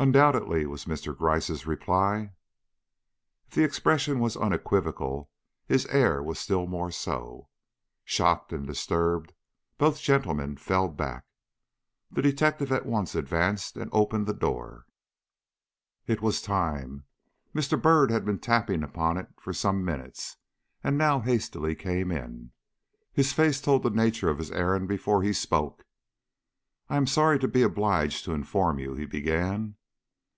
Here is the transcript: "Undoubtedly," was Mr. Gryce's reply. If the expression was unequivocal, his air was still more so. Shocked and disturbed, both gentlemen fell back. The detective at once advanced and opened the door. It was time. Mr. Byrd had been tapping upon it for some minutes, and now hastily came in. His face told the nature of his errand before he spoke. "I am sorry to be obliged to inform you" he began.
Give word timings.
"Undoubtedly," 0.00 0.64
was 0.64 0.86
Mr. 0.86 1.14
Gryce's 1.14 1.66
reply. 1.66 2.32
If 3.48 3.52
the 3.54 3.64
expression 3.64 4.18
was 4.18 4.34
unequivocal, 4.34 5.28
his 5.66 5.84
air 5.88 6.22
was 6.22 6.38
still 6.38 6.66
more 6.66 6.90
so. 6.90 7.48
Shocked 8.02 8.50
and 8.50 8.66
disturbed, 8.66 9.34
both 9.76 10.00
gentlemen 10.00 10.56
fell 10.56 10.88
back. 10.88 11.26
The 12.10 12.22
detective 12.22 12.72
at 12.72 12.86
once 12.86 13.14
advanced 13.14 13.76
and 13.76 13.90
opened 13.92 14.26
the 14.26 14.32
door. 14.32 14.86
It 16.06 16.22
was 16.22 16.40
time. 16.40 17.04
Mr. 17.54 17.78
Byrd 17.78 18.10
had 18.10 18.24
been 18.24 18.38
tapping 18.38 18.82
upon 18.82 19.18
it 19.18 19.28
for 19.38 19.52
some 19.52 19.84
minutes, 19.84 20.38
and 20.82 20.96
now 20.96 21.20
hastily 21.20 21.74
came 21.74 22.10
in. 22.10 22.52
His 23.12 23.34
face 23.34 23.60
told 23.60 23.82
the 23.82 23.90
nature 23.90 24.30
of 24.30 24.38
his 24.38 24.50
errand 24.50 24.88
before 24.88 25.22
he 25.22 25.34
spoke. 25.34 25.84
"I 26.88 26.96
am 26.96 27.06
sorry 27.06 27.38
to 27.40 27.46
be 27.48 27.60
obliged 27.60 28.24
to 28.24 28.32
inform 28.32 28.78
you" 28.78 28.94
he 28.94 29.04
began. 29.04 29.76